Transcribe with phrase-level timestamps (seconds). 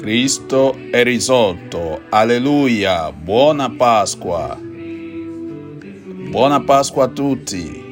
[0.00, 2.00] Cristo è risorto.
[2.08, 3.12] Alleluia.
[3.12, 4.58] Buona Pasqua.
[6.30, 7.84] Buona Pasqua a tutti.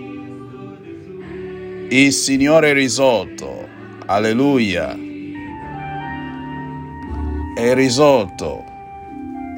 [1.90, 3.68] Il Signore è risorto.
[4.06, 4.96] Alleluia.
[7.54, 8.64] È risorto.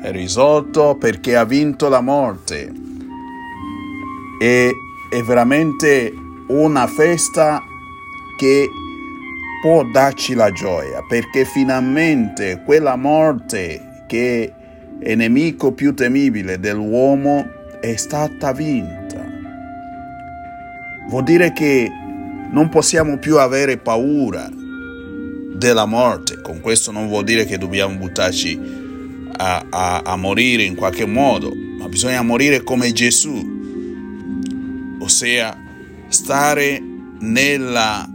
[0.03, 2.73] È risorto perché ha vinto la morte.
[4.41, 4.73] E
[5.09, 6.13] è veramente
[6.49, 7.63] una festa
[8.37, 8.69] che
[9.61, 14.53] può darci la gioia perché finalmente quella morte che
[14.99, 17.47] è nemico più temibile dell'uomo
[17.81, 19.25] è stata vinta.
[21.09, 21.91] Vuol dire che
[22.51, 24.49] non possiamo più avere paura
[25.55, 26.41] della morte.
[26.41, 28.61] Con questo non vuol dire che dobbiamo buttarci
[29.37, 33.59] a, a, a morire in qualche modo, ma bisogna morire come Gesù,
[35.01, 35.57] ossia
[36.09, 36.83] stare
[37.21, 38.09] nella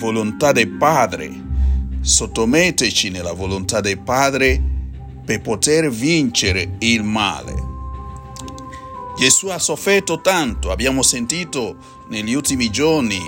[0.00, 1.30] volontà del Padre,
[2.00, 4.60] sottometterci nella volontà del Padre
[5.22, 7.68] per poter vincere il male.
[9.18, 11.76] Gesù ha sofferto tanto, abbiamo sentito
[12.08, 13.20] negli ultimi giorni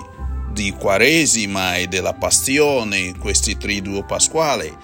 [0.51, 4.75] di Quaresima e della Passione, questi triduo pasquale,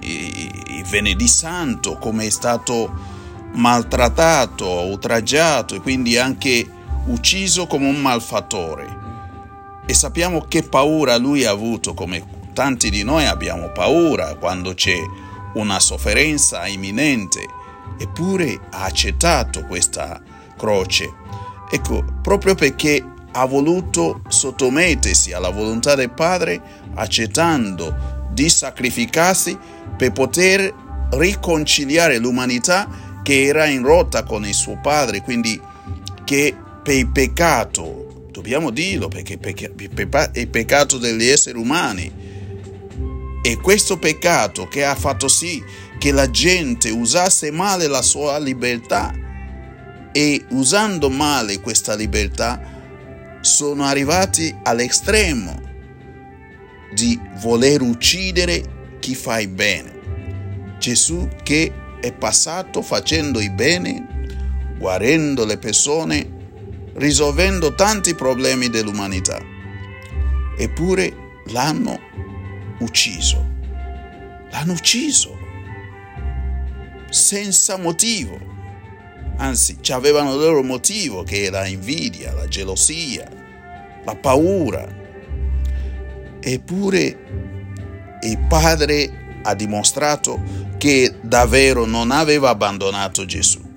[0.00, 2.88] il venerdì santo, come è stato
[3.54, 6.64] maltrattato, oltraggiato e quindi anche
[7.06, 9.01] ucciso come un malfattore
[9.92, 14.96] e sappiamo che paura lui ha avuto, come tanti di noi abbiamo paura quando c'è
[15.52, 17.46] una sofferenza imminente,
[17.98, 20.18] eppure ha accettato questa
[20.56, 21.12] croce.
[21.70, 26.62] Ecco, proprio perché ha voluto sottomettersi alla volontà del Padre,
[26.94, 29.58] accettando di sacrificarsi
[29.94, 30.72] per poter
[31.10, 35.60] riconciliare l'umanità che era in rotta con il suo Padre, quindi
[36.24, 42.10] che per il peccato Dobbiamo dirlo perché è il peccato degli esseri umani.
[43.42, 45.62] E questo peccato che ha fatto sì
[45.98, 49.12] che la gente usasse male la sua libertà
[50.12, 55.60] e usando male questa libertà sono arrivati all'estremo
[56.94, 60.00] di voler uccidere chi fa il bene.
[60.78, 61.70] Gesù che
[62.00, 66.40] è passato facendo il bene, guarendo le persone
[66.94, 69.40] risolvendo tanti problemi dell'umanità.
[70.56, 71.98] Eppure l'hanno
[72.80, 73.50] ucciso.
[74.50, 75.38] L'hanno ucciso
[77.08, 78.50] senza motivo.
[79.36, 83.28] Anzi, ci avevano il loro motivo che era invidia, la gelosia,
[84.04, 85.00] la paura.
[86.40, 87.18] Eppure
[88.22, 90.40] il padre ha dimostrato
[90.78, 93.71] che davvero non aveva abbandonato Gesù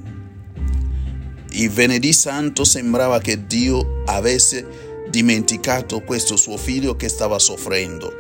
[1.56, 8.12] il venerdì santo sembrava che Dio avesse dimenticato questo suo figlio che stava soffrendo,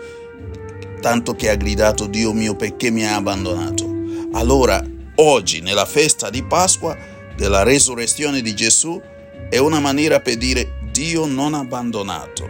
[1.01, 3.93] tanto che ha gridato Dio mio perché mi ha abbandonato.
[4.33, 4.81] Allora,
[5.15, 6.97] oggi, nella festa di Pasqua,
[7.35, 9.01] della resurrezione di Gesù,
[9.49, 12.49] è una maniera per dire Dio non ha abbandonato.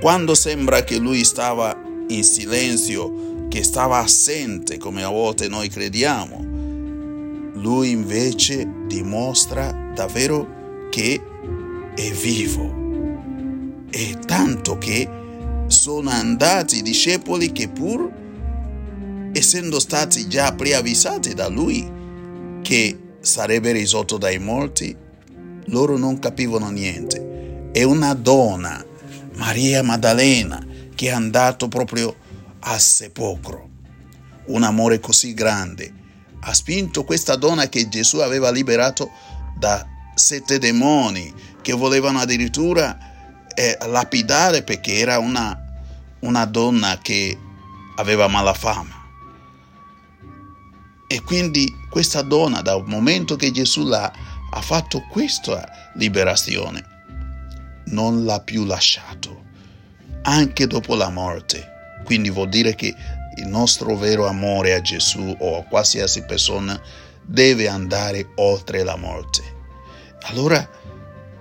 [0.00, 1.76] Quando sembra che lui stava
[2.08, 6.49] in silenzio, che stava assente, come a volte noi crediamo,
[7.60, 11.20] lui invece dimostra davvero che
[11.94, 12.78] è vivo.
[13.90, 15.08] E tanto che
[15.66, 18.10] sono andati i discepoli che pur
[19.32, 21.88] essendo stati già preavvisati da lui
[22.62, 24.96] che sarebbe risolto dai morti,
[25.66, 27.68] loro non capivano niente.
[27.72, 28.84] È una donna,
[29.34, 32.14] Maria Maddalena, che è andato proprio
[32.60, 33.68] al sepolcro.
[34.46, 35.98] Un amore così grande
[36.40, 39.10] ha spinto questa donna che Gesù aveva liberato
[39.56, 42.96] da sette demoni che volevano addirittura
[43.54, 45.58] eh, lapidare perché era una,
[46.20, 47.38] una donna che
[47.96, 48.98] aveva mala fama.
[51.06, 54.12] E quindi questa donna, dal momento che Gesù l'ha,
[54.52, 56.84] ha fatto questa liberazione,
[57.86, 59.44] non l'ha più lasciato,
[60.22, 61.78] anche dopo la morte.
[62.04, 62.94] Quindi vuol dire che
[63.40, 66.80] il nostro vero amore a Gesù o a qualsiasi persona
[67.22, 69.42] deve andare oltre la morte.
[70.24, 70.68] Allora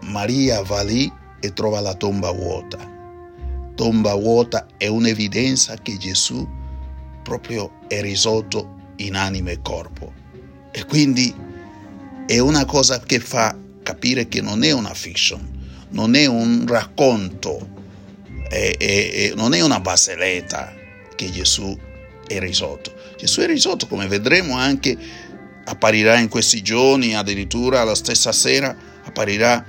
[0.03, 2.77] Maria va lì e trova la tomba vuota.
[3.75, 6.47] Tomba vuota è un'evidenza che Gesù
[7.23, 10.13] proprio è risolto in anima e corpo.
[10.71, 11.35] E quindi
[12.25, 17.77] è una cosa che fa capire che non è una fiction, non è un racconto,
[18.47, 20.73] è, è, è, non è una baseletta
[21.15, 21.77] che Gesù
[22.29, 22.93] è risolto.
[23.17, 24.95] Gesù è risolto, come vedremo anche,
[25.65, 29.65] apparirà in questi giorni, addirittura la stessa sera, apparirà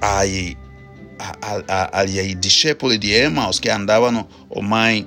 [0.00, 0.56] ai,
[1.16, 5.06] a, a, agli discepoli di Emmaus che andavano ormai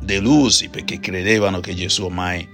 [0.00, 2.48] delusi perché credevano che Gesù ormai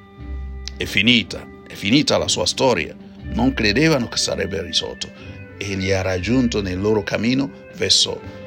[0.76, 2.97] è finita, è finita la sua storia,
[3.35, 5.11] non credevano che sarebbe risolto
[5.58, 8.41] e li ha raggiunto nel loro cammino verso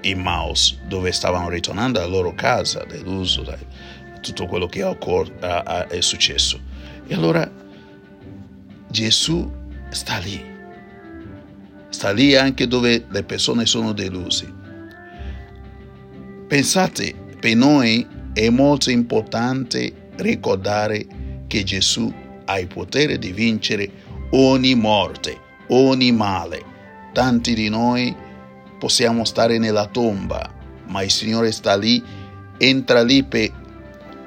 [0.00, 3.56] Emmaus, dove stavano ritornando alla loro casa, deluso da
[4.20, 4.84] tutto quello che
[5.88, 6.60] è successo.
[7.06, 7.50] E allora
[8.88, 9.50] Gesù
[9.90, 10.44] sta lì,
[11.88, 14.52] sta lì anche dove le persone sono deluse.
[16.46, 21.06] Pensate, per noi è molto importante ricordare
[21.46, 22.12] che Gesù
[22.44, 23.90] ha il potere di vincere
[24.30, 25.38] ogni morte,
[25.68, 26.62] ogni male.
[27.12, 28.14] Tanti di noi
[28.78, 30.52] possiamo stare nella tomba,
[30.86, 32.02] ma il Signore sta lì,
[32.58, 33.50] entra lì per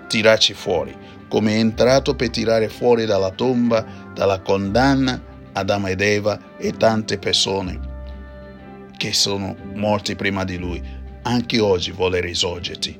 [0.10, 0.96] tirarci fuori,
[1.30, 7.18] come è entrato per tirare fuori dalla tomba, dalla condanna Adamo ed Eva e tante
[7.18, 7.88] persone
[8.98, 10.82] che sono morti prima di lui.
[11.22, 12.98] Anche oggi vuole risorgerti.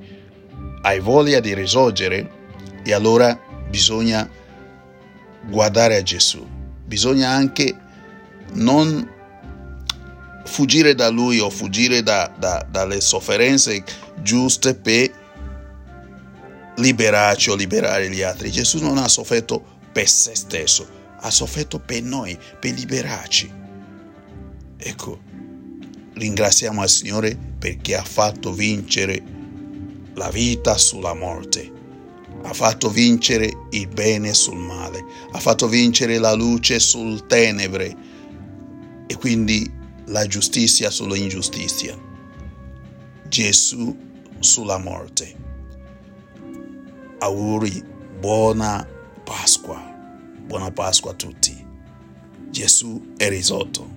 [0.82, 2.38] Hai voglia di risorgere?
[2.84, 4.28] E allora bisogna
[5.50, 6.46] guardare a Gesù.
[6.86, 7.76] Bisogna anche
[8.54, 9.18] non
[10.46, 13.84] fuggire da lui o fuggire da, da, dalle sofferenze
[14.22, 15.12] giuste per
[16.80, 18.52] liberarci o liberare gli altri.
[18.52, 20.88] Gesù non ha sofferto per se stesso,
[21.20, 23.52] ha sofferto per noi, per liberarci.
[24.78, 25.20] Ecco,
[26.14, 29.22] ringraziamo il Signore perché ha fatto vincere
[30.14, 31.72] la vita sulla morte,
[32.44, 37.96] ha fatto vincere il bene sul male, ha fatto vincere la luce sul tenebre
[39.08, 39.70] e quindi
[40.06, 41.98] la giustizia sull'ingiustizia.
[43.28, 43.96] Gesù
[44.40, 45.49] sulla morte.
[47.22, 47.84] Auguri,
[48.22, 48.88] buona
[49.26, 49.78] Pasqua.
[50.48, 51.66] Buona Pasqua a tutti.
[52.50, 53.88] Gesù è risorto.